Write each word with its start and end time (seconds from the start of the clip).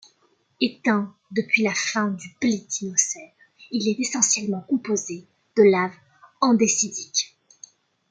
Éteint 0.59 1.15
depuis 1.29 1.61
la 1.61 1.75
fin 1.75 2.07
du 2.09 2.29
Pléistocène, 2.39 3.21
il 3.69 3.87
est 3.87 4.01
essentiellement 4.01 4.61
composé 4.61 5.27
de 5.57 5.61
lave 5.61 5.93
andésitique. 6.41 7.37